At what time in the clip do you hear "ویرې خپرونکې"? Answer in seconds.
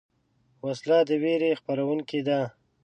1.21-2.19